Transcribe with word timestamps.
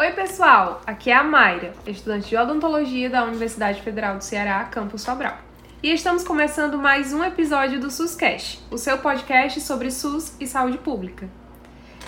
Oi, 0.00 0.12
pessoal! 0.12 0.80
Aqui 0.86 1.10
é 1.10 1.14
a 1.14 1.22
Mayra, 1.22 1.74
estudante 1.86 2.30
de 2.30 2.34
odontologia 2.34 3.10
da 3.10 3.22
Universidade 3.22 3.82
Federal 3.82 4.16
do 4.16 4.24
Ceará, 4.24 4.64
campus 4.64 5.02
Sobral. 5.02 5.36
E 5.82 5.92
estamos 5.92 6.24
começando 6.24 6.78
mais 6.78 7.12
um 7.12 7.22
episódio 7.22 7.78
do 7.78 7.90
SUSCast, 7.90 8.64
o 8.70 8.78
seu 8.78 8.96
podcast 8.96 9.60
sobre 9.60 9.90
SUS 9.90 10.34
e 10.40 10.46
saúde 10.46 10.78
pública. 10.78 11.28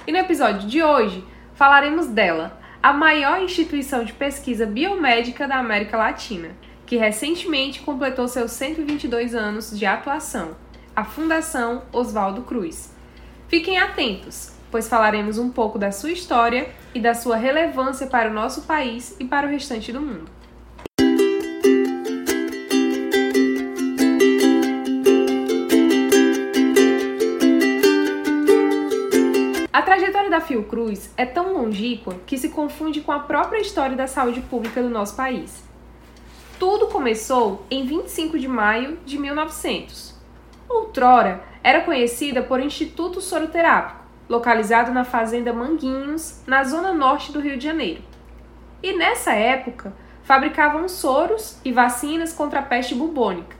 E 0.06 0.10
no 0.10 0.16
episódio 0.16 0.66
de 0.66 0.82
hoje 0.82 1.22
falaremos 1.54 2.06
dela, 2.06 2.58
a 2.82 2.94
maior 2.94 3.42
instituição 3.42 4.04
de 4.04 4.14
pesquisa 4.14 4.64
biomédica 4.64 5.46
da 5.46 5.58
América 5.58 5.98
Latina, 5.98 6.52
que 6.86 6.96
recentemente 6.96 7.82
completou 7.82 8.26
seus 8.26 8.52
122 8.52 9.34
anos 9.34 9.78
de 9.78 9.84
atuação, 9.84 10.56
a 10.96 11.04
Fundação 11.04 11.82
Oswaldo 11.92 12.40
Cruz. 12.40 12.90
Fiquem 13.48 13.78
atentos, 13.78 14.50
pois 14.70 14.88
falaremos 14.88 15.36
um 15.36 15.50
pouco 15.50 15.78
da 15.78 15.92
sua 15.92 16.10
história 16.10 16.70
e 16.94 17.00
da 17.00 17.14
sua 17.14 17.36
relevância 17.36 18.06
para 18.06 18.30
o 18.30 18.32
nosso 18.32 18.62
país 18.62 19.16
e 19.18 19.24
para 19.24 19.46
o 19.46 19.50
restante 19.50 19.92
do 19.92 20.00
mundo. 20.00 20.30
A 29.72 29.80
trajetória 29.82 30.30
da 30.30 30.40
Fiocruz 30.40 31.12
é 31.16 31.24
tão 31.24 31.54
longínqua 31.54 32.16
que 32.26 32.36
se 32.36 32.50
confunde 32.50 33.00
com 33.00 33.12
a 33.12 33.20
própria 33.20 33.60
história 33.60 33.96
da 33.96 34.06
saúde 34.06 34.40
pública 34.42 34.82
do 34.82 34.90
nosso 34.90 35.16
país. 35.16 35.62
Tudo 36.58 36.88
começou 36.88 37.66
em 37.70 37.84
25 37.84 38.38
de 38.38 38.46
maio 38.46 38.98
de 39.04 39.18
1900. 39.18 40.14
Outrora, 40.68 41.42
era 41.64 41.80
conhecida 41.80 42.42
por 42.42 42.60
Instituto 42.60 43.20
Soroterápico, 43.20 44.01
localizado 44.28 44.92
na 44.92 45.04
fazenda 45.04 45.52
Manguinhos, 45.52 46.42
na 46.46 46.64
zona 46.64 46.92
norte 46.92 47.32
do 47.32 47.40
Rio 47.40 47.56
de 47.56 47.64
Janeiro. 47.64 48.02
E 48.82 48.96
nessa 48.96 49.32
época, 49.32 49.92
fabricavam 50.22 50.88
soros 50.88 51.60
e 51.64 51.72
vacinas 51.72 52.32
contra 52.32 52.60
a 52.60 52.62
peste 52.62 52.94
bubônica. 52.94 53.56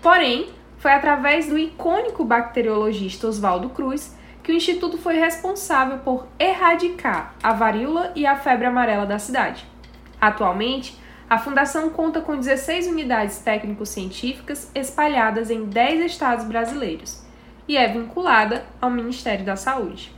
Porém, 0.00 0.50
foi 0.78 0.92
através 0.92 1.48
do 1.48 1.58
icônico 1.58 2.24
bacteriologista 2.24 3.26
Oswaldo 3.26 3.70
Cruz 3.70 4.16
que 4.42 4.50
o 4.50 4.54
instituto 4.54 4.98
foi 4.98 5.14
responsável 5.14 5.98
por 5.98 6.26
erradicar 6.38 7.34
a 7.42 7.52
varíola 7.52 8.12
e 8.16 8.26
a 8.26 8.36
febre 8.36 8.66
amarela 8.66 9.06
da 9.06 9.18
cidade. 9.18 9.64
Atualmente, 10.20 11.00
a 11.30 11.38
fundação 11.38 11.88
conta 11.90 12.20
com 12.20 12.36
16 12.36 12.88
unidades 12.88 13.38
técnico-científicas 13.38 14.70
espalhadas 14.74 15.50
em 15.50 15.64
10 15.64 16.06
estados 16.06 16.44
brasileiros 16.44 17.21
e 17.66 17.76
é 17.76 17.88
vinculada 17.88 18.64
ao 18.80 18.90
Ministério 18.90 19.44
da 19.44 19.56
Saúde. 19.56 20.12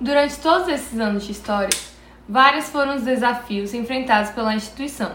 Durante 0.00 0.38
todos 0.38 0.68
esses 0.68 0.98
anos 0.98 1.24
de 1.24 1.32
história, 1.32 1.76
vários 2.28 2.68
foram 2.68 2.96
os 2.96 3.02
desafios 3.02 3.74
enfrentados 3.74 4.30
pela 4.30 4.54
instituição, 4.54 5.12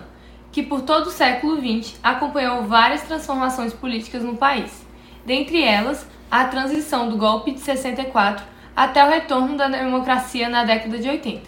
que 0.52 0.62
por 0.62 0.82
todo 0.82 1.08
o 1.08 1.12
século 1.12 1.58
XX 1.58 1.98
acompanhou 2.04 2.64
várias 2.64 3.02
transformações 3.02 3.74
políticas 3.74 4.24
no 4.24 4.38
país, 4.38 4.86
dentre 5.26 5.64
elas 5.64 6.08
a 6.30 6.46
transição 6.46 7.10
do 7.10 7.18
golpe 7.18 7.52
de 7.52 7.60
64 7.60 8.46
até 8.76 9.04
o 9.04 9.10
retorno 9.10 9.56
da 9.56 9.68
democracia 9.68 10.50
na 10.50 10.64
década 10.64 11.00
de 11.00 11.10
80. 11.10 11.42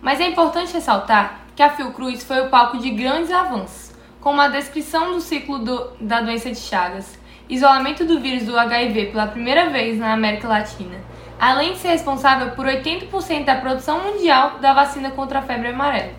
Mas 0.00 0.20
é 0.20 0.26
importante 0.26 0.72
ressaltar 0.72 1.42
que 1.54 1.62
a 1.62 1.70
Fiocruz 1.70 2.24
foi 2.24 2.40
o 2.40 2.48
palco 2.48 2.78
de 2.78 2.90
grandes 2.90 3.30
avanços, 3.30 3.92
como 4.20 4.40
a 4.40 4.48
descrição 4.48 5.12
do 5.12 5.20
ciclo 5.20 5.58
do, 5.58 5.90
da 6.00 6.20
doença 6.20 6.50
de 6.50 6.58
Chagas, 6.58 7.18
isolamento 7.52 8.06
do 8.06 8.18
vírus 8.18 8.46
do 8.46 8.58
HIV 8.58 9.06
pela 9.06 9.26
primeira 9.26 9.68
vez 9.68 9.98
na 9.98 10.14
América 10.14 10.48
Latina, 10.48 10.96
além 11.38 11.74
de 11.74 11.80
ser 11.80 11.88
responsável 11.88 12.52
por 12.52 12.64
80% 12.64 13.44
da 13.44 13.56
produção 13.56 14.02
mundial 14.02 14.58
da 14.58 14.72
vacina 14.72 15.10
contra 15.10 15.40
a 15.40 15.42
febre 15.42 15.68
amarela. 15.68 16.12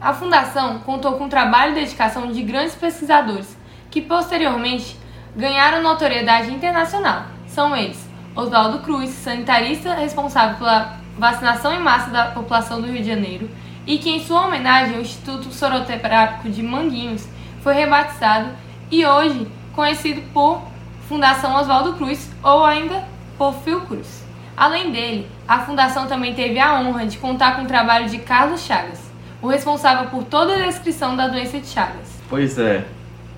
A 0.00 0.14
fundação 0.14 0.78
contou 0.78 1.14
com 1.14 1.24
o 1.24 1.28
trabalho 1.28 1.72
e 1.72 1.80
dedicação 1.80 2.30
de 2.30 2.40
grandes 2.42 2.76
pesquisadores, 2.76 3.58
que 3.90 4.00
posteriormente 4.00 4.96
ganharam 5.34 5.82
notoriedade 5.82 6.54
internacional. 6.54 7.24
São 7.48 7.76
eles 7.76 8.08
Oswaldo 8.36 8.78
Cruz, 8.78 9.10
sanitarista 9.10 9.94
responsável 9.94 10.56
pela 10.56 10.98
vacinação 11.18 11.74
em 11.74 11.80
massa 11.80 12.10
da 12.10 12.26
população 12.26 12.80
do 12.80 12.86
Rio 12.86 13.02
de 13.02 13.08
Janeiro, 13.08 13.50
e 13.84 13.98
que, 13.98 14.10
em 14.10 14.24
sua 14.24 14.46
homenagem, 14.46 14.98
o 14.98 15.00
Instituto 15.00 15.50
Soroterápico 15.50 16.48
de 16.48 16.62
Manguinhos 16.62 17.28
foi 17.60 17.74
rebatizado 17.74 18.50
e 18.90 19.04
hoje 19.04 19.48
conhecido 19.78 20.20
por 20.34 20.60
Fundação 21.08 21.54
Oswaldo 21.54 21.92
Cruz 21.92 22.28
ou 22.42 22.64
ainda 22.64 23.04
por 23.38 23.54
Fiocruz. 23.62 24.24
Além 24.56 24.90
dele, 24.90 25.28
a 25.46 25.60
fundação 25.60 26.08
também 26.08 26.34
teve 26.34 26.58
a 26.58 26.80
honra 26.80 27.06
de 27.06 27.16
contar 27.16 27.54
com 27.54 27.62
o 27.62 27.66
trabalho 27.66 28.08
de 28.08 28.18
Carlos 28.18 28.62
Chagas, 28.62 29.00
o 29.40 29.46
responsável 29.46 30.10
por 30.10 30.24
toda 30.24 30.54
a 30.54 30.66
descrição 30.66 31.14
da 31.14 31.28
doença 31.28 31.60
de 31.60 31.68
Chagas. 31.68 32.20
Pois 32.28 32.58
é, 32.58 32.86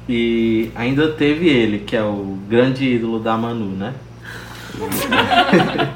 e 0.09 0.73
ainda 0.75 1.13
teve 1.13 1.47
ele, 1.47 1.81
que 1.81 1.95
é 1.95 2.03
o 2.03 2.39
grande 2.49 2.87
ídolo 2.87 3.21
da 3.21 3.37
Manu, 3.37 3.77
né? 3.77 3.93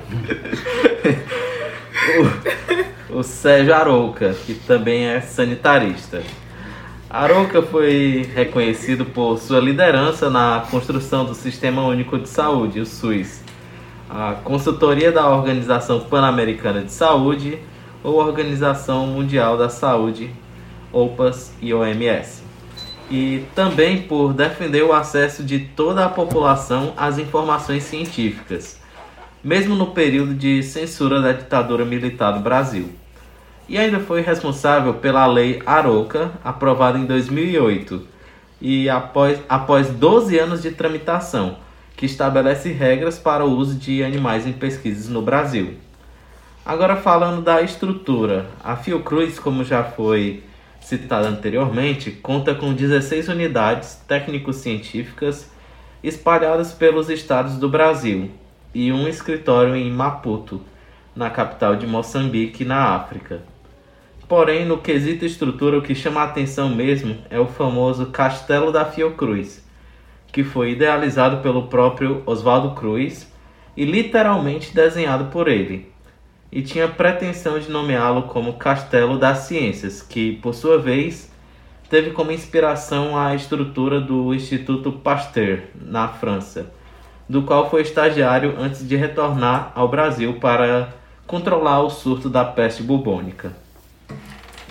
o, 3.10 3.20
o 3.20 3.22
Sérgio 3.22 3.74
Arouca, 3.74 4.34
que 4.44 4.52
também 4.52 5.06
é 5.06 5.22
sanitarista. 5.22 6.22
Aroca 7.14 7.62
foi 7.62 8.28
reconhecido 8.34 9.04
por 9.04 9.38
sua 9.38 9.60
liderança 9.60 10.28
na 10.28 10.66
construção 10.68 11.24
do 11.24 11.32
Sistema 11.32 11.86
Único 11.86 12.18
de 12.18 12.28
Saúde, 12.28 12.80
o 12.80 12.84
SUS, 12.84 13.40
a 14.10 14.32
consultoria 14.42 15.12
da 15.12 15.28
Organização 15.28 16.00
Pan-Americana 16.00 16.82
de 16.82 16.90
Saúde 16.90 17.56
ou 18.02 18.16
Organização 18.16 19.06
Mundial 19.06 19.56
da 19.56 19.68
Saúde, 19.68 20.28
OPAS 20.92 21.54
e 21.62 21.72
OMS. 21.72 22.42
E 23.08 23.44
também 23.54 24.02
por 24.02 24.32
defender 24.32 24.82
o 24.82 24.92
acesso 24.92 25.44
de 25.44 25.60
toda 25.60 26.04
a 26.04 26.08
população 26.08 26.94
às 26.96 27.16
informações 27.16 27.84
científicas, 27.84 28.80
mesmo 29.40 29.76
no 29.76 29.92
período 29.92 30.34
de 30.34 30.64
censura 30.64 31.20
da 31.20 31.30
ditadura 31.30 31.84
militar 31.84 32.32
do 32.32 32.40
Brasil 32.40 33.03
e 33.68 33.78
ainda 33.78 34.00
foi 34.00 34.20
responsável 34.20 34.94
pela 34.94 35.26
Lei 35.26 35.62
Aroca, 35.64 36.32
aprovada 36.44 36.98
em 36.98 37.06
2008, 37.06 38.06
e 38.60 38.88
após, 38.88 39.40
após 39.48 39.88
12 39.88 40.38
anos 40.38 40.62
de 40.62 40.70
tramitação, 40.70 41.56
que 41.96 42.06
estabelece 42.06 42.70
regras 42.72 43.18
para 43.18 43.44
o 43.44 43.50
uso 43.50 43.76
de 43.76 44.02
animais 44.02 44.46
em 44.46 44.52
pesquisas 44.52 45.08
no 45.08 45.22
Brasil. 45.22 45.74
Agora 46.64 46.96
falando 46.96 47.42
da 47.42 47.62
estrutura, 47.62 48.46
a 48.62 48.74
Fiocruz, 48.74 49.38
como 49.38 49.64
já 49.64 49.84
foi 49.84 50.42
citado 50.80 51.26
anteriormente, 51.26 52.10
conta 52.10 52.54
com 52.54 52.74
16 52.74 53.28
unidades 53.28 54.02
técnico-científicas 54.08 55.50
espalhadas 56.02 56.72
pelos 56.72 57.08
estados 57.08 57.56
do 57.56 57.68
Brasil 57.68 58.30
e 58.74 58.92
um 58.92 59.08
escritório 59.08 59.74
em 59.74 59.90
Maputo, 59.90 60.60
na 61.14 61.30
capital 61.30 61.76
de 61.76 61.86
Moçambique, 61.86 62.64
na 62.64 62.94
África. 62.94 63.53
Porém, 64.26 64.64
no 64.64 64.78
quesito 64.78 65.26
estrutura, 65.26 65.78
o 65.78 65.82
que 65.82 65.94
chama 65.94 66.22
a 66.22 66.24
atenção 66.24 66.70
mesmo 66.70 67.18
é 67.28 67.38
o 67.38 67.46
famoso 67.46 68.06
Castelo 68.06 68.72
da 68.72 68.86
Fiocruz, 68.86 69.62
que 70.32 70.42
foi 70.42 70.70
idealizado 70.70 71.42
pelo 71.42 71.66
próprio 71.66 72.22
Oswaldo 72.24 72.74
Cruz 72.74 73.30
e 73.76 73.84
literalmente 73.84 74.74
desenhado 74.74 75.26
por 75.26 75.46
ele, 75.46 75.92
e 76.50 76.62
tinha 76.62 76.88
pretensão 76.88 77.58
de 77.58 77.70
nomeá-lo 77.70 78.22
como 78.22 78.54
Castelo 78.54 79.18
das 79.18 79.40
Ciências, 79.40 80.00
que, 80.00 80.36
por 80.36 80.54
sua 80.54 80.78
vez, 80.78 81.30
teve 81.90 82.10
como 82.10 82.32
inspiração 82.32 83.18
a 83.18 83.34
estrutura 83.34 84.00
do 84.00 84.32
Instituto 84.32 84.90
Pasteur, 84.90 85.64
na 85.74 86.08
França, 86.08 86.72
do 87.28 87.42
qual 87.42 87.68
foi 87.68 87.82
estagiário 87.82 88.54
antes 88.58 88.88
de 88.88 88.96
retornar 88.96 89.70
ao 89.74 89.86
Brasil 89.86 90.34
para 90.40 90.94
controlar 91.26 91.82
o 91.82 91.90
surto 91.90 92.30
da 92.30 92.44
peste 92.44 92.82
bubônica. 92.82 93.63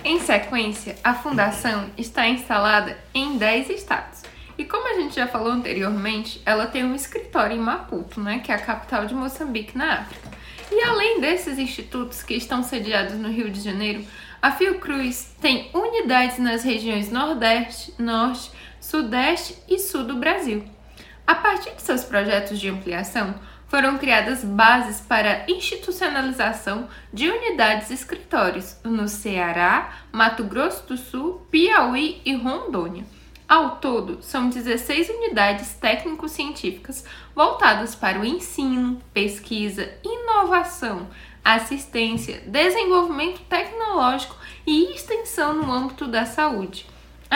Em 0.04 0.20
sequência, 0.20 0.96
a 1.02 1.14
fundação 1.14 1.90
está 1.96 2.28
instalada 2.28 2.98
em 3.14 3.38
10 3.38 3.70
estados. 3.70 4.22
E 4.58 4.62
como 4.62 4.86
a 4.86 5.00
gente 5.00 5.16
já 5.16 5.26
falou 5.26 5.50
anteriormente, 5.50 6.42
ela 6.44 6.66
tem 6.66 6.84
um 6.84 6.94
escritório 6.94 7.56
em 7.56 7.60
Maputo, 7.60 8.20
né, 8.20 8.38
que 8.40 8.52
é 8.52 8.54
a 8.54 8.58
capital 8.58 9.06
de 9.06 9.14
Moçambique, 9.14 9.78
na 9.78 10.00
África. 10.00 10.28
E 10.70 10.84
além 10.84 11.22
desses 11.22 11.58
institutos 11.58 12.22
que 12.22 12.34
estão 12.34 12.62
sediados 12.62 13.14
no 13.14 13.30
Rio 13.30 13.50
de 13.50 13.62
Janeiro, 13.62 14.04
a 14.42 14.50
Fiocruz 14.52 15.34
tem 15.40 15.70
unidades 15.72 16.38
nas 16.38 16.62
regiões 16.62 17.10
Nordeste, 17.10 17.94
Norte, 17.98 18.50
Sudeste 18.78 19.56
e 19.66 19.78
Sul 19.78 20.04
do 20.04 20.16
Brasil. 20.16 20.66
A 21.26 21.34
partir 21.34 21.70
de 21.70 21.80
seus 21.80 22.04
projetos 22.04 22.60
de 22.60 22.68
ampliação, 22.68 23.34
foram 23.74 23.98
criadas 23.98 24.44
bases 24.44 25.00
para 25.00 25.44
institucionalização 25.50 26.86
de 27.12 27.28
unidades 27.28 27.90
escritórios 27.90 28.76
no 28.84 29.08
Ceará, 29.08 29.96
Mato 30.12 30.44
Grosso 30.44 30.86
do 30.86 30.96
Sul, 30.96 31.44
Piauí 31.50 32.22
e 32.24 32.36
Rondônia. 32.36 33.04
Ao 33.48 33.78
todo, 33.78 34.22
são 34.22 34.48
16 34.48 35.08
unidades 35.08 35.74
técnico-científicas 35.74 37.04
voltadas 37.34 37.96
para 37.96 38.20
o 38.20 38.24
ensino, 38.24 39.02
pesquisa, 39.12 39.92
inovação, 40.04 41.08
assistência, 41.44 42.44
desenvolvimento 42.46 43.40
tecnológico 43.48 44.36
e 44.64 44.94
extensão 44.94 45.52
no 45.52 45.72
âmbito 45.72 46.06
da 46.06 46.24
saúde. 46.24 46.86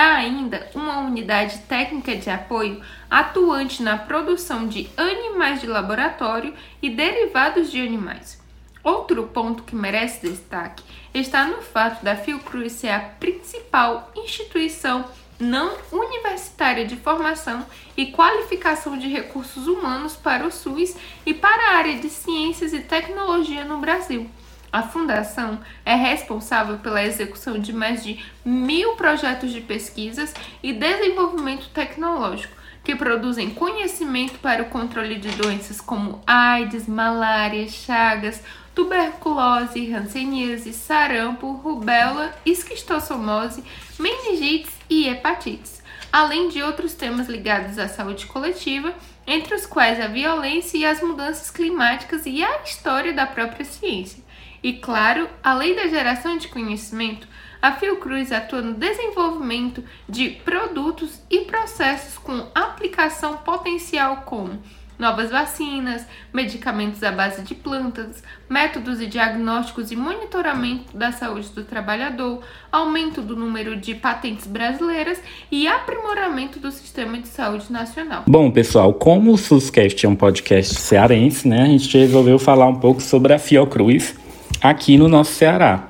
Há 0.01 0.15
ainda 0.15 0.71
uma 0.77 1.01
unidade 1.01 1.59
técnica 1.67 2.15
de 2.15 2.31
apoio 2.31 2.81
atuante 3.11 3.83
na 3.83 3.99
produção 3.99 4.69
de 4.69 4.89
animais 4.97 5.61
de 5.61 5.67
laboratório 5.67 6.55
e 6.81 6.89
derivados 6.89 7.69
de 7.69 7.81
animais. 7.81 8.41
Outro 8.85 9.25
ponto 9.25 9.65
que 9.65 9.75
merece 9.75 10.29
destaque 10.29 10.85
está 11.13 11.47
no 11.49 11.61
fato 11.63 12.05
da 12.05 12.15
Fiocruz 12.15 12.75
ser 12.75 12.91
a 12.91 13.01
principal 13.01 14.13
instituição 14.15 15.05
não 15.37 15.77
universitária 15.91 16.85
de 16.87 16.95
formação 16.95 17.67
e 17.97 18.07
qualificação 18.13 18.97
de 18.97 19.09
recursos 19.09 19.67
humanos 19.67 20.15
para 20.15 20.47
o 20.47 20.53
SUS 20.53 20.95
e 21.27 21.35
para 21.35 21.73
a 21.73 21.77
área 21.77 21.99
de 21.99 22.09
ciências 22.09 22.73
e 22.73 22.79
tecnologia 22.79 23.65
no 23.65 23.79
Brasil. 23.79 24.31
A 24.71 24.83
Fundação 24.83 25.61
é 25.85 25.95
responsável 25.95 26.79
pela 26.79 27.03
execução 27.03 27.59
de 27.59 27.73
mais 27.73 28.05
de 28.05 28.23
mil 28.45 28.97
projetos 28.97 29.51
de 29.51 29.63
pesquisas 29.63 30.35
e 30.63 30.73
desenvolvimento 30.73 31.71
tecnológico 31.71 32.59
que 32.85 32.95
produzem 32.95 33.51
conhecimento 33.51 34.39
para 34.39 34.63
o 34.63 34.71
controle 34.71 35.17
de 35.17 35.29
doenças 35.33 35.81
como 35.81 36.23
AIDS, 36.27 36.87
malária, 36.87 37.69
chagas, 37.69 38.43
tuberculose, 38.75 39.93
hanseníase, 39.93 40.73
sarampo, 40.73 41.53
rubéola, 41.53 42.35
esquistossomose, 42.47 43.65
meningites 43.99 44.73
e 44.89 45.09
hepatites, 45.09 45.83
além 46.13 46.49
de 46.49 46.63
outros 46.63 46.95
temas 46.95 47.29
ligados 47.29 47.79
à 47.79 47.89
saúde 47.89 48.27
coletiva, 48.27 48.95
entre 49.27 49.55
os 49.55 49.67
quais 49.67 50.01
a 50.01 50.07
violência 50.07 50.79
e 50.79 50.87
as 50.87 51.03
mudanças 51.03 51.51
climáticas 51.51 52.25
e 52.25 52.43
a 52.43 52.63
história 52.63 53.13
da 53.13 53.27
própria 53.27 53.65
ciência. 53.65 54.28
E 54.63 54.75
claro, 54.75 55.29
além 55.43 55.75
da 55.75 55.87
geração 55.87 56.37
de 56.37 56.49
conhecimento, 56.49 57.27
a 57.61 57.73
Fiocruz 57.73 58.31
atua 58.33 58.63
no 58.63 58.75
desenvolvimento 58.75 59.83
de 60.09 60.31
produtos 60.45 61.21
e 61.31 61.41
processos 61.41 62.17
com 62.19 62.47
aplicação 62.55 63.39
potencial 63.39 64.19
como 64.25 64.61
novas 64.99 65.31
vacinas, 65.31 66.05
medicamentos 66.33 67.03
à 67.05 67.13
base 67.13 67.43
de 67.43 67.55
plantas, 67.55 68.23
métodos 68.49 68.99
de 68.99 69.07
diagnósticos 69.07 69.93
e 69.93 69.97
monitoramento 69.97 70.97
da 70.97 71.13
saúde 71.13 71.49
do 71.51 71.63
trabalhador, 71.63 72.41
aumento 72.71 73.23
do 73.23 73.37
número 73.37 73.77
de 73.77 73.95
patentes 73.95 74.47
brasileiras 74.47 75.21
e 75.53 75.69
aprimoramento 75.69 76.59
do 76.59 76.73
sistema 76.73 77.17
de 77.19 77.29
saúde 77.29 77.73
nacional. 77.73 78.25
Bom, 78.27 78.51
pessoal, 78.51 78.93
como 78.93 79.33
o 79.33 79.39
SUSCast 79.39 80.05
é 80.05 80.09
um 80.09 80.17
podcast 80.17 80.75
cearense, 80.75 81.47
né, 81.47 81.63
a 81.63 81.67
gente 81.67 81.97
resolveu 81.97 82.39
falar 82.39 82.67
um 82.67 82.81
pouco 82.81 83.01
sobre 83.01 83.33
a 83.33 83.39
Fiocruz 83.39 84.17
aqui 84.61 84.97
no 84.97 85.09
nosso 85.09 85.33
Ceará. 85.33 85.89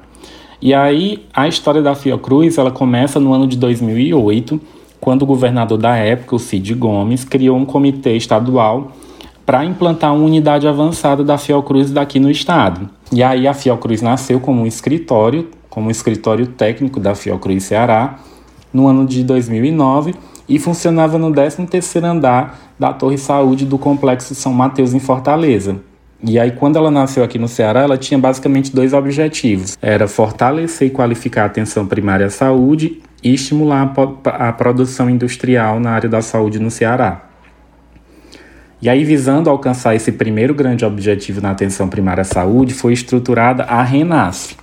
E 0.60 0.74
aí, 0.74 1.24
a 1.32 1.46
história 1.46 1.80
da 1.80 1.94
Fiocruz, 1.94 2.58
ela 2.58 2.70
começa 2.70 3.20
no 3.20 3.32
ano 3.32 3.46
de 3.46 3.56
2008, 3.56 4.60
quando 5.00 5.22
o 5.22 5.26
governador 5.26 5.78
da 5.78 5.96
época, 5.96 6.36
o 6.36 6.38
Cid 6.38 6.74
Gomes, 6.74 7.24
criou 7.24 7.56
um 7.56 7.64
comitê 7.64 8.16
estadual 8.16 8.92
para 9.46 9.64
implantar 9.64 10.14
uma 10.14 10.24
unidade 10.24 10.66
avançada 10.66 11.24
da 11.24 11.38
Fiocruz 11.38 11.90
daqui 11.90 12.18
no 12.18 12.30
estado. 12.30 12.90
E 13.12 13.22
aí 13.22 13.46
a 13.46 13.54
Fiocruz 13.54 14.02
nasceu 14.02 14.40
como 14.40 14.62
um 14.62 14.66
escritório, 14.66 15.48
como 15.70 15.86
um 15.86 15.90
escritório 15.90 16.46
técnico 16.48 17.00
da 17.00 17.14
Fiocruz 17.14 17.64
Ceará, 17.64 18.18
no 18.72 18.86
ano 18.86 19.06
de 19.06 19.24
2009 19.24 20.14
e 20.48 20.58
funcionava 20.58 21.18
no 21.18 21.30
13º 21.30 22.04
andar 22.04 22.58
da 22.78 22.92
Torre 22.92 23.18
Saúde 23.18 23.66
do 23.66 23.78
Complexo 23.78 24.34
São 24.34 24.52
Mateus 24.52 24.94
em 24.94 25.00
Fortaleza. 25.00 25.80
E 26.22 26.38
aí, 26.38 26.50
quando 26.50 26.76
ela 26.76 26.90
nasceu 26.90 27.22
aqui 27.22 27.38
no 27.38 27.46
Ceará, 27.46 27.82
ela 27.82 27.96
tinha 27.96 28.18
basicamente 28.18 28.74
dois 28.74 28.92
objetivos: 28.92 29.78
era 29.80 30.08
fortalecer 30.08 30.88
e 30.88 30.90
qualificar 30.90 31.44
a 31.44 31.46
atenção 31.46 31.86
primária 31.86 32.26
à 32.26 32.30
saúde 32.30 33.00
e 33.22 33.32
estimular 33.34 33.92
a, 34.24 34.52
produção 34.52 35.08
industrial 35.08 35.78
na 35.78 35.90
área 35.90 36.08
da 36.08 36.20
saúde 36.20 36.58
no 36.58 36.70
Ceará. 36.70 37.24
E 38.82 38.88
aí, 38.88 39.04
visando 39.04 39.48
alcançar 39.50 39.94
esse 39.94 40.12
primeiro 40.12 40.54
grande 40.54 40.84
objetivo 40.84 41.40
na 41.40 41.50
atenção 41.50 41.88
primária 41.88 42.22
à 42.22 42.24
saúde, 42.24 42.74
foi 42.74 42.92
estruturada 42.92 43.64
a 43.64 43.82
RENASF, 43.82 44.56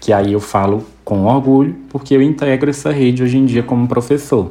que 0.00 0.12
aí 0.12 0.32
eu 0.32 0.40
falo 0.40 0.86
com 1.04 1.24
orgulho, 1.24 1.76
porque 1.88 2.14
eu 2.14 2.22
integro 2.22 2.70
essa 2.70 2.90
rede 2.90 3.22
hoje 3.22 3.36
em 3.36 3.44
dia 3.44 3.62
como 3.62 3.86
professor. 3.86 4.50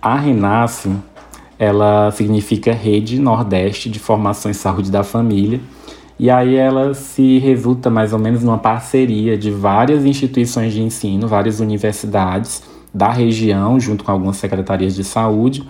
A 0.00 0.16
RENASF 0.16 0.90
ela 1.62 2.10
significa 2.10 2.72
Rede 2.72 3.20
Nordeste 3.20 3.88
de 3.88 4.00
Formação 4.00 4.50
em 4.50 4.54
Saúde 4.54 4.90
da 4.90 5.04
Família. 5.04 5.60
E 6.18 6.28
aí 6.28 6.56
ela 6.56 6.92
se 6.92 7.38
resulta 7.38 7.88
mais 7.88 8.12
ou 8.12 8.18
menos 8.18 8.42
numa 8.42 8.58
parceria 8.58 9.38
de 9.38 9.48
várias 9.52 10.04
instituições 10.04 10.72
de 10.72 10.82
ensino, 10.82 11.28
várias 11.28 11.60
universidades 11.60 12.64
da 12.92 13.12
região, 13.12 13.78
junto 13.78 14.02
com 14.02 14.10
algumas 14.10 14.38
secretarias 14.38 14.92
de 14.92 15.04
saúde, 15.04 15.62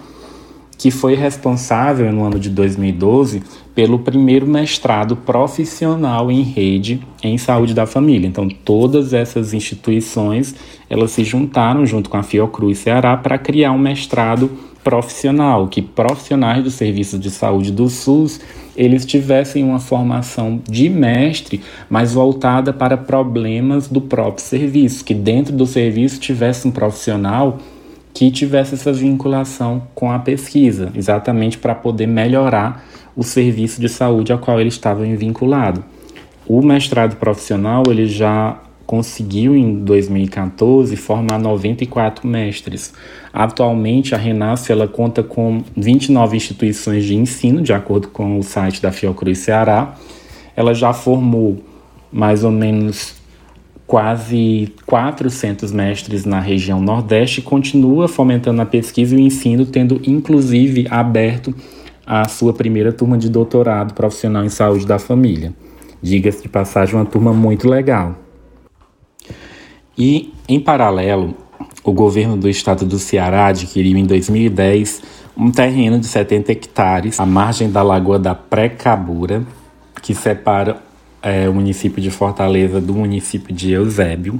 que 0.82 0.90
foi 0.90 1.14
responsável 1.14 2.12
no 2.12 2.25
ano 2.25 2.40
de 2.40 2.50
2012 2.50 3.40
pelo 3.73 4.00
primeiro 4.00 4.49
mestrado 4.49 5.14
profissional 5.14 6.29
em 6.29 6.43
rede 6.43 7.00
em 7.23 7.38
saúde 7.38 7.73
da 7.73 7.87
família. 7.87 8.26
Então, 8.26 8.49
todas 8.49 9.12
essas 9.12 9.55
instituições, 9.55 10.56
elas 10.90 11.12
se 11.12 11.23
juntaram 11.23 11.87
junto 11.87 12.11
com 12.11 12.17
a 12.17 12.25
Fiocruz 12.25 12.79
Ceará 12.79 13.17
para 13.17 13.38
criar 13.38 13.70
um 13.70 13.79
mestrado 13.79 14.50
profissional, 14.82 15.69
que 15.69 15.81
profissionais 15.81 16.64
do 16.64 16.70
serviço 16.70 17.17
de 17.17 17.31
saúde 17.31 17.70
do 17.70 17.88
SUS 17.88 18.40
eles 18.76 19.06
tivessem 19.06 19.62
uma 19.62 19.78
formação 19.78 20.61
de 20.69 20.88
mestre, 20.88 21.61
mas 21.88 22.12
voltada 22.12 22.73
para 22.73 22.96
problemas 22.96 23.87
do 23.87 24.00
próprio 24.00 24.44
serviço, 24.44 25.05
que 25.05 25.14
dentro 25.14 25.55
do 25.55 25.64
serviço 25.64 26.19
tivesse 26.19 26.67
um 26.67 26.73
profissional 26.73 27.58
que 28.14 28.31
tivesse 28.31 28.75
essa 28.75 28.93
vinculação 28.93 29.82
com 29.94 30.11
a 30.11 30.19
pesquisa, 30.19 30.91
exatamente 30.94 31.59
para 31.59 31.75
poder 31.75 32.06
melhorar 32.06 32.85
o 33.17 33.23
serviço 33.23 33.81
de 33.81 33.88
saúde 33.88 34.32
ao 34.32 34.38
qual 34.38 34.61
ele 34.61 34.69
estava 34.69 35.05
vinculado. 35.05 35.85
O 36.47 36.61
mestrado 36.62 37.17
profissional 37.17 37.82
ele 37.88 38.06
já 38.06 38.59
conseguiu 38.87 39.56
em 39.56 39.76
2014 39.76 40.97
formar 40.97 41.38
94 41.38 42.26
mestres. 42.26 42.93
Atualmente 43.32 44.14
a 44.14 44.19
Renasce 44.19 44.70
ela 44.70 44.87
conta 44.87 45.23
com 45.23 45.62
29 45.76 46.37
instituições 46.37 47.05
de 47.05 47.14
ensino, 47.14 47.62
de 47.62 47.73
acordo 47.73 48.09
com 48.09 48.38
o 48.38 48.43
site 48.43 48.82
da 48.82 48.93
Fiocruz 48.93 49.38
Ceará. 49.38 49.94
Ela 50.55 50.75
já 50.75 50.93
formou 50.93 51.62
mais 52.12 52.44
ou 52.44 52.50
menos 52.50 53.14
quase 53.92 54.72
400 54.87 55.70
mestres 55.70 56.25
na 56.25 56.40
região 56.40 56.80
Nordeste 56.80 57.42
continua 57.42 58.08
fomentando 58.08 58.62
a 58.62 58.64
pesquisa 58.64 59.14
e 59.14 59.18
o 59.18 59.20
ensino, 59.20 59.66
tendo 59.66 60.00
inclusive 60.06 60.87
aberto 60.88 61.54
a 62.06 62.26
sua 62.26 62.54
primeira 62.54 62.90
turma 62.90 63.18
de 63.18 63.28
doutorado 63.28 63.92
profissional 63.92 64.46
em 64.46 64.49
saúde 64.49 64.87
da 64.87 64.99
família. 64.99 65.52
Diga-se 66.00 66.40
de 66.40 66.49
passagem, 66.49 66.94
uma 66.94 67.04
turma 67.04 67.34
muito 67.34 67.68
legal. 67.68 68.16
E, 69.99 70.32
em 70.49 70.58
paralelo, 70.58 71.34
o 71.84 71.92
governo 71.92 72.38
do 72.38 72.49
estado 72.49 72.87
do 72.87 72.99
Ceará 72.99 73.49
adquiriu 73.49 73.99
em 73.99 74.06
2010 74.06 75.02
um 75.37 75.50
terreno 75.50 76.00
de 76.00 76.06
70 76.06 76.50
hectares 76.50 77.20
à 77.20 77.26
margem 77.26 77.70
da 77.70 77.82
Lagoa 77.82 78.18
da 78.18 78.34
Precabura, 78.34 79.44
que 80.00 80.14
separa 80.14 80.80
é, 81.23 81.49
o 81.49 81.55
município 81.55 82.02
de 82.02 82.11
Fortaleza 82.11 82.81
do 82.81 82.95
município 82.95 83.55
de 83.55 83.73
Eusébio, 83.73 84.38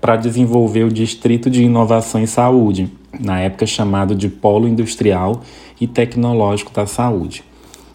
para 0.00 0.16
desenvolver 0.16 0.84
o 0.84 0.92
Distrito 0.92 1.50
de 1.50 1.62
Inovação 1.62 2.20
em 2.20 2.26
Saúde, 2.26 2.90
na 3.18 3.40
época 3.40 3.66
chamado 3.66 4.14
de 4.14 4.28
Polo 4.28 4.66
Industrial 4.66 5.42
e 5.80 5.86
Tecnológico 5.86 6.72
da 6.72 6.86
Saúde. 6.86 7.44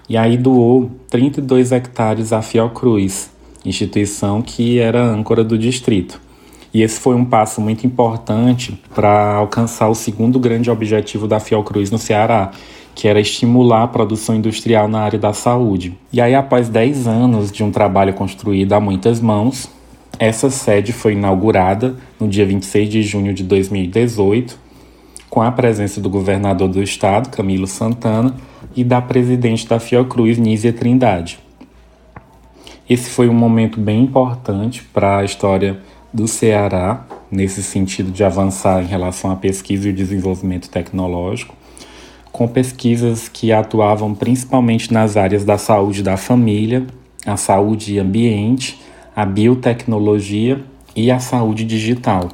E 0.07 0.15
aí 0.15 0.37
doou 0.37 0.91
32 1.09 1.71
hectares 1.71 2.31
à 2.31 2.41
Fiocruz, 2.41 3.31
instituição 3.65 4.41
que 4.41 4.77
era 4.77 5.03
âncora 5.03 5.43
do 5.43 5.57
distrito. 5.57 6.21
E 6.75 6.81
esse 6.81 6.99
foi 6.99 7.15
um 7.15 7.23
passo 7.23 7.61
muito 7.61 7.87
importante 7.87 8.77
para 8.93 9.35
alcançar 9.35 9.87
o 9.87 9.95
segundo 9.95 10.37
grande 10.37 10.69
objetivo 10.69 11.25
da 11.25 11.39
Fiocruz 11.39 11.89
no 11.89 11.97
Ceará, 11.97 12.51
que 12.93 13.07
era 13.07 13.17
estimular 13.17 13.83
a 13.83 13.87
produção 13.87 14.35
industrial 14.35 14.85
na 14.85 14.99
área 14.99 15.17
da 15.17 15.31
saúde. 15.31 15.97
E 16.11 16.19
aí, 16.19 16.35
após 16.35 16.67
10 16.67 17.07
anos 17.07 17.49
de 17.49 17.63
um 17.63 17.71
trabalho 17.71 18.13
construído 18.13 18.73
a 18.73 18.81
muitas 18.81 19.21
mãos, 19.21 19.69
essa 20.19 20.49
sede 20.49 20.91
foi 20.91 21.13
inaugurada 21.13 21.95
no 22.19 22.27
dia 22.27 22.45
26 22.45 22.89
de 22.89 23.03
junho 23.03 23.33
de 23.33 23.45
2018, 23.45 24.59
com 25.29 25.41
a 25.41 25.53
presença 25.53 26.01
do 26.01 26.09
governador 26.09 26.67
do 26.67 26.83
estado, 26.83 27.29
Camilo 27.29 27.67
Santana, 27.67 28.35
e 28.75 28.83
da 28.83 29.01
presidente 29.01 29.65
da 29.65 29.79
Fiocruz, 29.79 30.37
Nízia 30.37 30.73
Trindade. 30.73 31.39
Esse 32.89 33.09
foi 33.09 33.29
um 33.29 33.33
momento 33.33 33.79
bem 33.79 34.03
importante 34.03 34.83
para 34.83 35.19
a 35.19 35.23
história 35.23 35.79
do 36.15 36.29
Ceará, 36.29 37.05
nesse 37.29 37.61
sentido 37.61 38.09
de 38.09 38.23
avançar 38.23 38.81
em 38.81 38.87
relação 38.87 39.31
à 39.31 39.35
pesquisa 39.35 39.89
e 39.89 39.93
desenvolvimento 39.93 40.69
tecnológico, 40.69 41.53
com 42.31 42.47
pesquisas 42.47 43.27
que 43.27 43.51
atuavam 43.51 44.15
principalmente 44.15 44.93
nas 44.93 45.17
áreas 45.17 45.43
da 45.43 45.57
saúde 45.57 46.01
da 46.01 46.15
família, 46.15 46.87
a 47.25 47.35
saúde 47.35 47.95
e 47.95 47.99
ambiente, 47.99 48.79
a 49.13 49.25
biotecnologia 49.25 50.63
e 50.95 51.11
a 51.11 51.19
saúde 51.19 51.65
digital. 51.65 52.29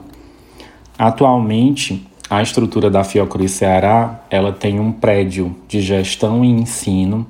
Atualmente, 0.95 2.07
a 2.29 2.39
estrutura 2.39 2.87
da 2.87 3.03
Fiocruz 3.03 3.53
Ceará, 3.53 4.23
ela 4.29 4.51
tem 4.51 4.79
um 4.79 4.91
prédio 4.91 5.55
de 5.67 5.81
gestão 5.81 6.45
e 6.45 6.49
ensino, 6.49 7.25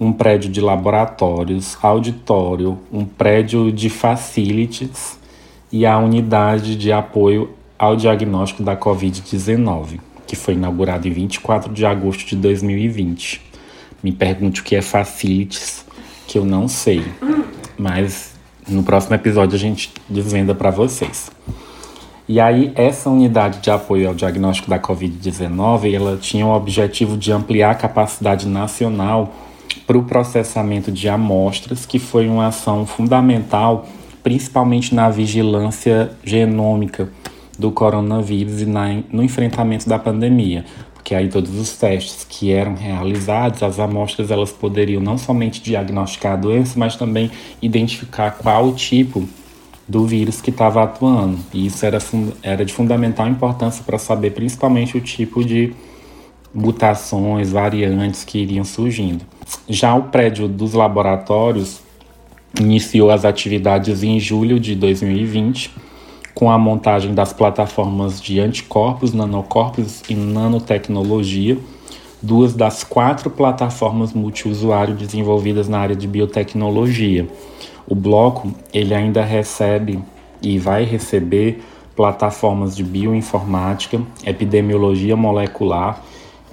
um 0.00 0.12
prédio 0.12 0.50
de 0.50 0.60
laboratórios, 0.60 1.78
auditório, 1.80 2.76
um 2.92 3.04
prédio 3.04 3.70
de 3.70 3.88
facilities 3.88 5.17
e 5.70 5.84
a 5.84 5.98
unidade 5.98 6.76
de 6.76 6.90
apoio 6.92 7.50
ao 7.78 7.94
diagnóstico 7.94 8.62
da 8.62 8.76
Covid-19, 8.76 10.00
que 10.26 10.34
foi 10.34 10.54
inaugurado 10.54 11.06
em 11.06 11.12
24 11.12 11.72
de 11.72 11.86
agosto 11.86 12.26
de 12.26 12.36
2020. 12.36 13.40
Me 14.02 14.12
pergunte 14.12 14.60
o 14.60 14.64
que 14.64 14.76
é 14.76 14.82
facilities, 14.82 15.84
que 16.26 16.38
eu 16.38 16.44
não 16.44 16.68
sei, 16.68 17.04
mas 17.78 18.34
no 18.68 18.82
próximo 18.82 19.14
episódio 19.14 19.56
a 19.56 19.58
gente 19.58 19.92
desvenda 20.08 20.54
para 20.54 20.70
vocês. 20.70 21.30
E 22.28 22.38
aí, 22.38 22.72
essa 22.74 23.08
unidade 23.08 23.60
de 23.60 23.70
apoio 23.70 24.06
ao 24.06 24.14
diagnóstico 24.14 24.68
da 24.68 24.78
Covid-19, 24.78 25.94
ela 25.94 26.18
tinha 26.18 26.46
o 26.46 26.54
objetivo 26.54 27.16
de 27.16 27.32
ampliar 27.32 27.70
a 27.70 27.74
capacidade 27.74 28.46
nacional 28.46 29.34
para 29.86 29.96
o 29.96 30.02
processamento 30.02 30.92
de 30.92 31.08
amostras, 31.08 31.86
que 31.86 31.98
foi 31.98 32.28
uma 32.28 32.48
ação 32.48 32.84
fundamental, 32.84 33.88
principalmente 34.22 34.94
na 34.94 35.08
vigilância 35.08 36.10
genômica 36.24 37.08
do 37.58 37.70
coronavírus 37.72 38.62
e 38.62 38.66
na, 38.66 39.02
no 39.10 39.22
enfrentamento 39.22 39.88
da 39.88 39.98
pandemia. 39.98 40.64
Porque 40.94 41.14
aí 41.14 41.28
todos 41.28 41.54
os 41.58 41.76
testes 41.76 42.24
que 42.28 42.52
eram 42.52 42.74
realizados, 42.74 43.62
as 43.62 43.78
amostras 43.78 44.30
elas 44.30 44.52
poderiam 44.52 45.00
não 45.00 45.16
somente 45.16 45.62
diagnosticar 45.62 46.34
a 46.34 46.36
doença, 46.36 46.78
mas 46.78 46.96
também 46.96 47.30
identificar 47.62 48.32
qual 48.32 48.74
tipo 48.74 49.26
do 49.88 50.06
vírus 50.06 50.40
que 50.40 50.50
estava 50.50 50.82
atuando. 50.82 51.38
E 51.52 51.66
isso 51.66 51.84
era, 51.86 51.98
era 52.42 52.64
de 52.64 52.74
fundamental 52.74 53.26
importância 53.26 53.82
para 53.82 53.98
saber 53.98 54.32
principalmente 54.32 54.98
o 54.98 55.00
tipo 55.00 55.42
de 55.42 55.72
mutações, 56.54 57.50
variantes 57.50 58.22
que 58.22 58.38
iriam 58.38 58.64
surgindo. 58.64 59.24
Já 59.68 59.94
o 59.94 60.04
prédio 60.04 60.46
dos 60.46 60.74
laboratórios 60.74 61.80
iniciou 62.60 63.10
as 63.10 63.24
atividades 63.24 64.02
em 64.02 64.18
julho 64.18 64.58
de 64.58 64.74
2020, 64.74 65.70
com 66.34 66.50
a 66.50 66.58
montagem 66.58 67.14
das 67.14 67.32
plataformas 67.32 68.20
de 68.20 68.38
anticorpos, 68.40 69.12
nanocorpos 69.12 70.02
e 70.08 70.14
nanotecnologia, 70.14 71.58
duas 72.22 72.54
das 72.54 72.84
quatro 72.84 73.30
plataformas 73.30 74.12
multiusuário 74.12 74.94
desenvolvidas 74.94 75.68
na 75.68 75.78
área 75.78 75.96
de 75.96 76.06
biotecnologia. 76.06 77.26
O 77.86 77.94
bloco 77.94 78.52
ele 78.72 78.94
ainda 78.94 79.24
recebe 79.24 79.98
e 80.40 80.58
vai 80.58 80.84
receber 80.84 81.62
plataformas 81.96 82.76
de 82.76 82.84
bioinformática, 82.84 84.00
epidemiologia 84.24 85.16
molecular 85.16 86.00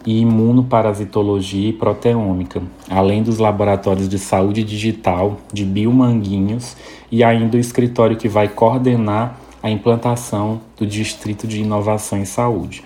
e 0.06 0.20
imunoparasitologia 0.20 1.70
e 1.70 1.74
proteômica, 1.74 2.62
além 2.90 3.24
dos 3.24 3.40
laboratórios 3.40 4.08
de 4.08 4.20
saúde 4.20 4.64
digital, 4.64 5.38
de 5.52 5.66
biomanguinhos 5.66 6.78
e 7.12 7.24
ainda 7.24 7.58
o 7.58 7.60
escritório 7.60 8.16
que 8.16 8.30
vai 8.30 8.48
coordenar 8.48 9.40
a 9.64 9.70
implantação 9.70 10.62
do 10.78 10.86
Distrito 10.86 11.48
de 11.48 11.62
Inovação 11.62 12.20
em 12.20 12.26
Saúde. 12.26 12.84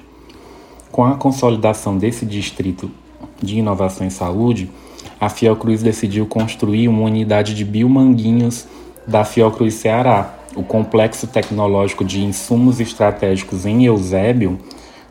Com 0.91 1.03
a 1.03 1.15
consolidação 1.15 1.97
desse 1.97 2.25
Distrito 2.25 2.89
de 3.41 3.59
Inovação 3.59 4.07
em 4.07 4.09
Saúde, 4.09 4.71
a 5.19 5.27
Fiocruz 5.27 5.83
decidiu 5.83 6.25
construir 6.25 6.87
uma 6.87 7.01
unidade 7.01 7.53
de 7.53 7.65
biomanguinhos 7.65 8.65
da 9.05 9.25
Fiocruz 9.25 9.73
Ceará, 9.73 10.35
o 10.55 10.63
complexo 10.63 11.27
tecnológico 11.27 12.05
de 12.05 12.23
insumos 12.23 12.79
estratégicos 12.79 13.65
em 13.65 13.85
Eusébio, 13.85 14.57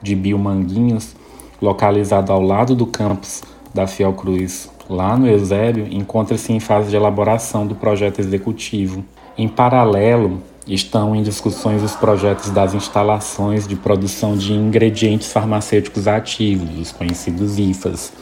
de 0.03 0.15
Biomanguinhos, 0.15 1.15
localizado 1.61 2.33
ao 2.33 2.41
lado 2.41 2.75
do 2.75 2.87
campus 2.87 3.43
da 3.75 3.87
Fiocruz, 3.87 4.71
lá 4.89 5.17
no 5.17 5.29
Eusébio, 5.29 5.87
encontra-se 5.91 6.53
em 6.53 6.61
fase 6.61 6.91
de 6.91 6.97
elaboração 6.97 7.67
do 7.67 7.75
projeto 7.75 8.21
executivo. 8.21 9.05
Em 9.37 9.49
paralelo, 9.49 10.43
estão 10.67 11.17
em 11.17 11.23
discussões 11.23 11.83
os 11.83 11.95
projetos 11.95 12.51
das 12.51 12.75
instalações 12.75 13.67
de 13.67 13.77
produção 13.77 14.37
de 14.37 14.53
ingredientes 14.53 15.33
farmacêuticos 15.33 16.07
ativos, 16.07 16.79
os 16.79 16.93
conhecidos 16.93 17.59
IFAs, 17.59 18.13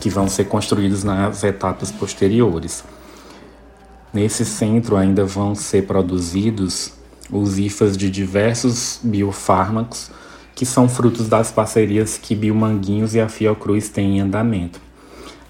que 0.00 0.08
vão 0.08 0.28
ser 0.28 0.44
construídos 0.44 1.04
nas 1.04 1.44
etapas 1.44 1.90
posteriores. 1.90 2.84
Nesse 4.12 4.44
centro 4.44 4.96
ainda 4.96 5.24
vão 5.24 5.54
ser 5.54 5.86
produzidos 5.86 6.92
os 7.30 7.58
IFAs 7.58 7.96
de 7.96 8.10
diversos 8.10 9.00
biofármacos 9.02 10.10
que 10.54 10.64
são 10.64 10.88
frutos 10.88 11.28
das 11.28 11.50
parcerias 11.50 12.16
que 12.16 12.34
Biomanguinhos 12.34 13.14
e 13.14 13.20
a 13.20 13.28
Fiocruz 13.28 13.88
têm 13.88 14.18
em 14.18 14.20
andamento. 14.20 14.80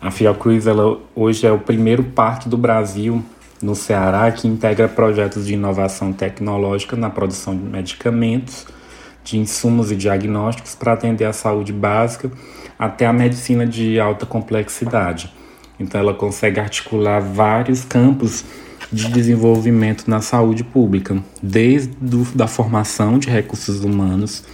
A 0.00 0.10
Fiocruz 0.10 0.66
ela, 0.66 0.98
hoje 1.14 1.46
é 1.46 1.52
o 1.52 1.58
primeiro 1.58 2.02
parque 2.02 2.48
do 2.48 2.56
Brasil 2.56 3.22
no 3.62 3.74
Ceará 3.74 4.30
que 4.30 4.46
integra 4.46 4.88
projetos 4.88 5.46
de 5.46 5.54
inovação 5.54 6.12
tecnológica 6.12 6.96
na 6.96 7.08
produção 7.08 7.56
de 7.56 7.62
medicamentos, 7.62 8.66
de 9.22 9.38
insumos 9.38 9.90
e 9.90 9.96
diagnósticos 9.96 10.74
para 10.74 10.92
atender 10.92 11.24
a 11.24 11.32
saúde 11.32 11.72
básica 11.72 12.30
até 12.78 13.06
a 13.06 13.12
medicina 13.12 13.66
de 13.66 13.98
alta 13.98 14.26
complexidade. 14.26 15.32
Então 15.80 16.00
ela 16.00 16.12
consegue 16.12 16.60
articular 16.60 17.20
vários 17.20 17.84
campos 17.84 18.44
de 18.92 19.08
desenvolvimento 19.08 20.08
na 20.08 20.20
saúde 20.20 20.62
pública, 20.62 21.16
desde 21.42 21.94
do, 21.96 22.24
da 22.36 22.46
formação 22.46 23.18
de 23.18 23.28
recursos 23.28 23.82
humanos 23.82 24.44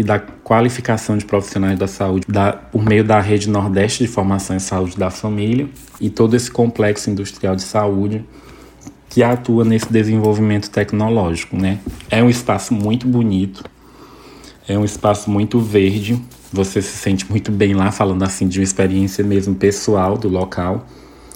e 0.00 0.02
da 0.02 0.18
qualificação 0.18 1.18
de 1.18 1.26
profissionais 1.26 1.78
da 1.78 1.86
saúde 1.86 2.24
da, 2.26 2.54
por 2.54 2.82
meio 2.82 3.04
da 3.04 3.20
rede 3.20 3.50
Nordeste 3.50 4.04
de 4.04 4.08
Formação 4.08 4.56
em 4.56 4.58
Saúde 4.58 4.96
da 4.96 5.10
Família 5.10 5.68
e 6.00 6.08
todo 6.08 6.34
esse 6.34 6.50
complexo 6.50 7.10
industrial 7.10 7.54
de 7.54 7.60
saúde 7.60 8.24
que 9.10 9.22
atua 9.22 9.62
nesse 9.62 9.92
desenvolvimento 9.92 10.70
tecnológico, 10.70 11.54
né? 11.54 11.80
É 12.10 12.22
um 12.22 12.30
espaço 12.30 12.72
muito 12.72 13.06
bonito, 13.06 13.62
é 14.66 14.78
um 14.78 14.86
espaço 14.86 15.30
muito 15.30 15.60
verde, 15.60 16.18
você 16.50 16.80
se 16.80 16.96
sente 16.96 17.28
muito 17.28 17.52
bem 17.52 17.74
lá, 17.74 17.92
falando 17.92 18.22
assim 18.22 18.48
de 18.48 18.58
uma 18.58 18.64
experiência 18.64 19.22
mesmo 19.22 19.54
pessoal 19.54 20.16
do 20.16 20.30
local. 20.30 20.86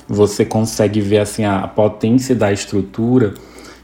Você 0.09 0.43
consegue 0.43 1.03
ver 1.03 1.19
assim 1.19 1.45
a 1.45 1.69
potência 1.69 2.35
da 2.35 2.51
estrutura, 2.51 3.35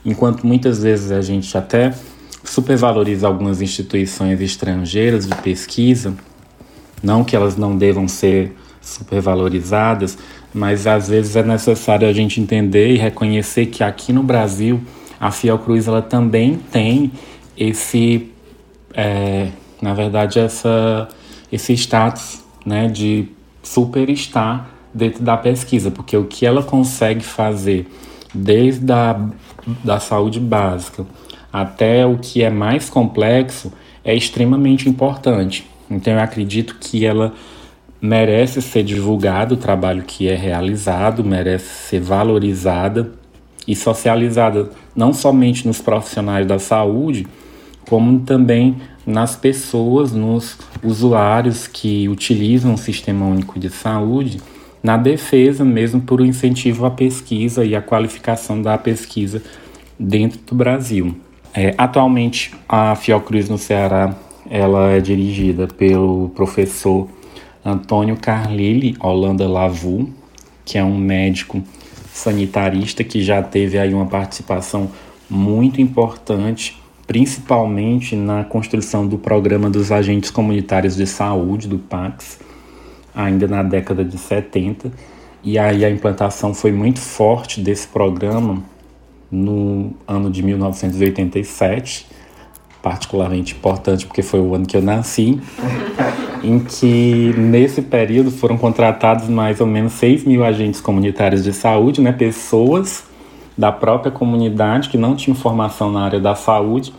enquanto 0.06 0.46
muitas 0.46 0.82
vezes 0.82 1.10
a 1.10 1.20
gente 1.20 1.54
até 1.58 1.92
supervaloriza 2.50 3.28
algumas 3.28 3.62
instituições 3.62 4.40
estrangeiras 4.40 5.24
de 5.24 5.34
pesquisa, 5.36 6.14
não 7.00 7.22
que 7.22 7.36
elas 7.36 7.56
não 7.56 7.76
devam 7.76 8.08
ser 8.08 8.56
supervalorizadas, 8.82 10.18
mas 10.52 10.84
às 10.84 11.06
vezes 11.06 11.36
é 11.36 11.44
necessário 11.44 12.08
a 12.08 12.12
gente 12.12 12.40
entender 12.40 12.92
e 12.92 12.98
reconhecer 12.98 13.66
que 13.66 13.84
aqui 13.84 14.12
no 14.12 14.24
Brasil 14.24 14.80
a 15.20 15.30
Fiocruz 15.30 15.86
ela 15.86 16.02
também 16.02 16.56
tem 16.72 17.12
esse, 17.56 18.32
é, 18.94 19.50
na 19.80 19.94
verdade, 19.94 20.40
essa, 20.40 21.08
esse 21.52 21.72
status 21.74 22.42
né, 22.66 22.88
de 22.88 23.28
superstar 23.62 24.70
dentro 24.92 25.22
da 25.22 25.36
pesquisa, 25.36 25.88
porque 25.88 26.16
o 26.16 26.24
que 26.24 26.44
ela 26.44 26.64
consegue 26.64 27.22
fazer 27.22 27.86
desde 28.34 28.90
a 28.90 29.20
da 29.84 30.00
saúde 30.00 30.40
básica 30.40 31.06
até 31.52 32.06
o 32.06 32.18
que 32.18 32.42
é 32.42 32.50
mais 32.50 32.88
complexo 32.88 33.72
é 34.04 34.14
extremamente 34.14 34.88
importante. 34.88 35.66
Então 35.90 36.14
eu 36.14 36.20
acredito 36.20 36.76
que 36.80 37.04
ela 37.04 37.32
merece 38.00 38.62
ser 38.62 38.82
divulgado 38.82 39.54
o 39.54 39.58
trabalho 39.58 40.02
que 40.02 40.28
é 40.28 40.34
realizado, 40.34 41.22
merece 41.22 41.88
ser 41.88 42.00
valorizada 42.00 43.12
e 43.66 43.76
socializada 43.76 44.70
não 44.96 45.12
somente 45.12 45.66
nos 45.66 45.80
profissionais 45.80 46.46
da 46.46 46.58
saúde, 46.58 47.26
como 47.88 48.20
também 48.20 48.76
nas 49.06 49.36
pessoas, 49.36 50.12
nos 50.12 50.56
usuários 50.82 51.66
que 51.66 52.08
utilizam 52.08 52.74
o 52.74 52.78
Sistema 52.78 53.26
Único 53.26 53.58
de 53.58 53.68
Saúde, 53.68 54.40
na 54.82 54.96
defesa 54.96 55.64
mesmo 55.64 56.00
por 56.00 56.20
um 56.22 56.24
incentivo 56.24 56.86
à 56.86 56.90
pesquisa 56.90 57.64
e 57.64 57.74
à 57.74 57.82
qualificação 57.82 58.62
da 58.62 58.78
pesquisa 58.78 59.42
dentro 59.98 60.40
do 60.46 60.54
Brasil. 60.54 61.14
É, 61.52 61.74
atualmente, 61.76 62.54
a 62.68 62.94
Fiocruz 62.94 63.48
no 63.48 63.58
Ceará 63.58 64.14
ela 64.48 64.90
é 64.90 65.00
dirigida 65.00 65.66
pelo 65.66 66.30
professor 66.30 67.08
Antônio 67.64 68.16
Carlile 68.16 68.96
Holanda 69.00 69.48
Lavu, 69.48 70.10
que 70.64 70.78
é 70.78 70.84
um 70.84 70.96
médico 70.96 71.62
sanitarista 72.12 73.04
que 73.04 73.22
já 73.22 73.42
teve 73.42 73.78
aí 73.78 73.92
uma 73.92 74.06
participação 74.06 74.90
muito 75.28 75.80
importante, 75.80 76.80
principalmente 77.06 78.16
na 78.16 78.44
construção 78.44 79.06
do 79.06 79.18
programa 79.18 79.70
dos 79.70 79.92
agentes 79.92 80.30
comunitários 80.30 80.96
de 80.96 81.06
saúde 81.06 81.68
do 81.68 81.78
PAX, 81.78 82.38
ainda 83.14 83.46
na 83.46 83.62
década 83.62 84.04
de 84.04 84.18
70, 84.18 84.90
E 85.42 85.58
aí 85.58 85.84
a 85.84 85.90
implantação 85.90 86.52
foi 86.52 86.70
muito 86.70 87.00
forte 87.00 87.60
desse 87.60 87.88
programa 87.88 88.62
no 89.30 89.92
ano 90.06 90.30
de 90.30 90.42
1987, 90.42 92.06
particularmente 92.82 93.54
importante 93.54 94.06
porque 94.06 94.22
foi 94.22 94.40
o 94.40 94.54
ano 94.54 94.66
que 94.66 94.76
eu 94.76 94.82
nasci, 94.82 95.40
em 96.42 96.58
que 96.58 97.34
nesse 97.36 97.82
período 97.82 98.30
foram 98.30 98.56
contratados 98.56 99.28
mais 99.28 99.60
ou 99.60 99.66
menos 99.66 99.92
6 99.94 100.24
mil 100.24 100.44
agentes 100.44 100.80
comunitários 100.80 101.44
de 101.44 101.52
saúde, 101.52 102.00
né, 102.00 102.12
pessoas 102.12 103.04
da 103.56 103.70
própria 103.70 104.10
comunidade 104.10 104.88
que 104.88 104.96
não 104.96 105.14
tinham 105.14 105.36
formação 105.36 105.92
na 105.92 106.02
área 106.02 106.18
da 106.18 106.34
saúde, 106.34 106.92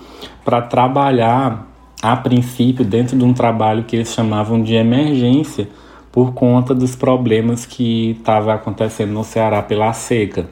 para 0.46 0.62
trabalhar 0.62 1.68
a 2.02 2.16
princípio 2.16 2.86
dentro 2.86 3.18
de 3.18 3.24
um 3.24 3.34
trabalho 3.34 3.84
que 3.84 3.96
eles 3.96 4.14
chamavam 4.14 4.62
de 4.62 4.76
emergência 4.76 5.68
por 6.12 6.34
conta 6.34 6.76
dos 6.76 6.96
problemas 6.96 7.66
que 7.66 8.12
estavam 8.12 8.54
acontecendo 8.54 9.12
no 9.12 9.24
Ceará 9.24 9.62
pela 9.62 9.94
seca. 9.94 10.50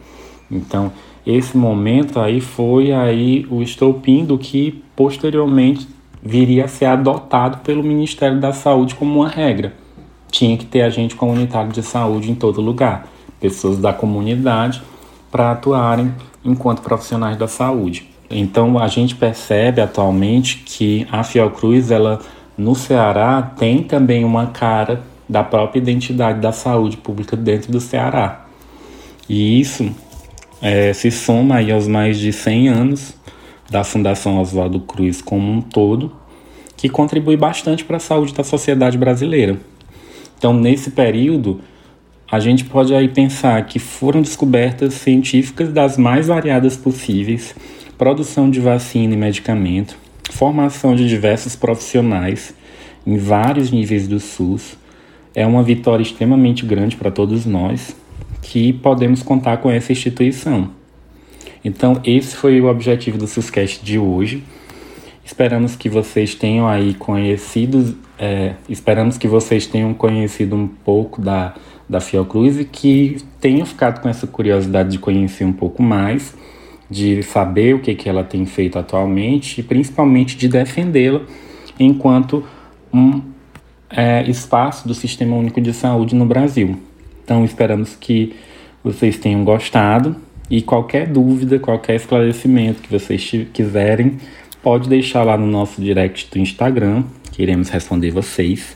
Então, 0.49 0.91
esse 1.35 1.55
momento 1.57 2.19
aí 2.19 2.41
foi 2.41 2.91
aí 2.91 3.45
o 3.49 3.61
estopim 3.61 4.25
do 4.25 4.37
que 4.37 4.83
posteriormente 4.95 5.87
viria 6.23 6.65
a 6.65 6.67
ser 6.67 6.85
adotado 6.85 7.59
pelo 7.59 7.83
Ministério 7.83 8.39
da 8.39 8.51
Saúde 8.51 8.95
como 8.95 9.19
uma 9.19 9.29
regra. 9.29 9.73
Tinha 10.31 10.57
que 10.57 10.65
ter 10.65 10.81
agente 10.81 11.15
comunitário 11.15 11.71
de 11.71 11.81
saúde 11.83 12.31
em 12.31 12.35
todo 12.35 12.61
lugar, 12.61 13.07
pessoas 13.39 13.77
da 13.77 13.93
comunidade 13.93 14.81
para 15.31 15.51
atuarem 15.51 16.13
enquanto 16.43 16.81
profissionais 16.81 17.37
da 17.37 17.47
saúde. 17.47 18.09
Então 18.29 18.77
a 18.77 18.87
gente 18.87 19.15
percebe 19.15 19.81
atualmente 19.81 20.63
que 20.65 21.07
a 21.11 21.23
Fiocruz, 21.23 21.89
ela 21.89 22.19
no 22.57 22.75
Ceará 22.75 23.41
tem 23.41 23.81
também 23.83 24.23
uma 24.23 24.47
cara 24.47 25.03
da 25.27 25.43
própria 25.43 25.79
identidade 25.79 26.39
da 26.39 26.51
saúde 26.51 26.97
pública 26.97 27.35
dentro 27.37 27.71
do 27.71 27.79
Ceará. 27.79 28.45
E 29.27 29.59
isso 29.59 29.89
é, 30.61 30.91
se 30.93 31.09
soma 31.09 31.55
aí 31.55 31.71
aos 31.71 31.87
mais 31.87 32.17
de 32.17 32.33
100 32.33 32.67
anos 32.69 33.13
da 33.69 33.83
Fundação 33.83 34.39
Oswaldo 34.41 34.79
Cruz 34.79 35.21
como 35.21 35.51
um 35.51 35.61
todo, 35.61 36.11
que 36.75 36.89
contribui 36.89 37.37
bastante 37.37 37.83
para 37.83 37.97
a 37.97 37.99
saúde 37.99 38.33
da 38.33 38.43
sociedade 38.43 38.97
brasileira. 38.97 39.57
Então, 40.37 40.53
nesse 40.53 40.91
período, 40.91 41.61
a 42.31 42.39
gente 42.39 42.63
pode 42.63 42.93
aí 42.93 43.07
pensar 43.09 43.65
que 43.65 43.79
foram 43.79 44.21
descobertas 44.21 44.93
científicas 44.93 45.71
das 45.73 45.97
mais 45.97 46.27
variadas 46.27 46.77
possíveis, 46.77 47.55
produção 47.97 48.49
de 48.49 48.59
vacina 48.59 49.13
e 49.13 49.17
medicamento, 49.17 49.97
formação 50.31 50.95
de 50.95 51.07
diversos 51.07 51.55
profissionais 51.55 52.53
em 53.05 53.17
vários 53.17 53.71
níveis 53.71 54.07
do 54.07 54.19
SUS. 54.19 54.77
É 55.35 55.45
uma 55.45 55.63
vitória 55.63 56.03
extremamente 56.03 56.65
grande 56.65 56.95
para 56.95 57.11
todos 57.11 57.45
nós 57.45 57.95
que 58.41 58.73
podemos 58.73 59.21
contar 59.21 59.57
com 59.57 59.69
essa 59.69 59.91
instituição. 59.91 60.71
Então, 61.63 61.99
esse 62.03 62.35
foi 62.35 62.59
o 62.61 62.67
objetivo 62.67 63.17
do 63.17 63.27
SUSCast 63.27 63.83
de 63.83 63.99
hoje. 63.99 64.43
Esperamos 65.23 65.75
que 65.75 65.89
vocês 65.89 66.33
tenham 66.33 66.67
aí 66.67 66.93
conhecido, 66.93 67.95
é, 68.17 68.55
esperamos 68.67 69.17
que 69.17 69.27
vocês 69.27 69.67
tenham 69.67 69.93
conhecido 69.93 70.55
um 70.55 70.67
pouco 70.67 71.21
da, 71.21 71.53
da 71.87 71.99
Fiocruz 71.99 72.59
e 72.59 72.65
que 72.65 73.17
tenham 73.39 73.65
ficado 73.65 74.01
com 74.01 74.09
essa 74.09 74.25
curiosidade 74.25 74.89
de 74.89 74.97
conhecer 74.97 75.45
um 75.45 75.53
pouco 75.53 75.83
mais, 75.83 76.35
de 76.89 77.21
saber 77.21 77.75
o 77.75 77.79
que, 77.79 77.93
que 77.93 78.09
ela 78.09 78.23
tem 78.23 78.45
feito 78.45 78.79
atualmente 78.79 79.59
e 79.59 79.63
principalmente 79.63 80.35
de 80.35 80.47
defendê-la 80.47 81.21
enquanto 81.79 82.43
um 82.91 83.21
é, 83.89 84.27
espaço 84.29 84.87
do 84.87 84.93
Sistema 84.93 85.35
Único 85.35 85.61
de 85.61 85.73
Saúde 85.73 86.15
no 86.15 86.25
Brasil. 86.25 86.88
Então, 87.29 87.45
esperamos 87.45 87.95
que 87.95 88.33
vocês 88.83 89.15
tenham 89.19 89.43
gostado 89.43 90.15
e 90.49 90.63
qualquer 90.63 91.05
dúvida, 91.05 91.59
qualquer 91.59 91.95
esclarecimento 91.95 92.81
que 92.81 92.91
vocês 92.91 93.23
quiserem, 93.53 94.17
pode 94.63 94.89
deixar 94.89 95.21
lá 95.21 95.37
no 95.37 95.45
nosso 95.45 95.79
direct 95.79 96.27
do 96.31 96.39
Instagram, 96.39 97.03
que 97.31 97.43
iremos 97.43 97.69
responder 97.69 98.09
vocês. 98.09 98.75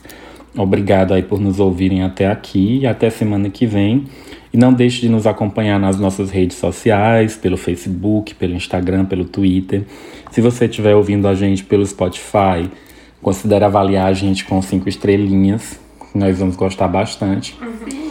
Obrigado 0.56 1.14
aí 1.14 1.22
por 1.24 1.40
nos 1.40 1.58
ouvirem 1.58 2.04
até 2.04 2.28
aqui 2.28 2.78
e 2.82 2.86
até 2.86 3.10
semana 3.10 3.50
que 3.50 3.66
vem. 3.66 4.04
E 4.52 4.56
não 4.56 4.72
deixe 4.72 5.00
de 5.00 5.08
nos 5.08 5.26
acompanhar 5.26 5.80
nas 5.80 5.98
nossas 5.98 6.30
redes 6.30 6.56
sociais, 6.56 7.36
pelo 7.36 7.56
Facebook, 7.56 8.36
pelo 8.36 8.54
Instagram, 8.54 9.04
pelo 9.04 9.24
Twitter. 9.24 9.82
Se 10.30 10.40
você 10.40 10.66
estiver 10.66 10.94
ouvindo 10.94 11.26
a 11.26 11.34
gente 11.34 11.64
pelo 11.64 11.84
Spotify, 11.84 12.70
considere 13.20 13.64
avaliar 13.64 14.06
a 14.06 14.12
gente 14.12 14.44
com 14.44 14.62
cinco 14.62 14.88
estrelinhas. 14.88 15.80
Nós 16.14 16.38
vamos 16.38 16.54
gostar 16.54 16.86
bastante. 16.86 17.58
Uhum. 17.60 18.03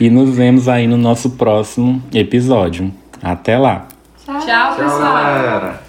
E 0.00 0.10
nos 0.10 0.34
vemos 0.36 0.68
aí 0.68 0.86
no 0.86 0.96
nosso 0.96 1.30
próximo 1.30 2.02
episódio. 2.12 2.92
Até 3.22 3.58
lá! 3.58 3.86
Tchau, 4.24 4.40
Tchau 4.40 4.76
pessoal! 4.76 5.00
Galera. 5.00 5.81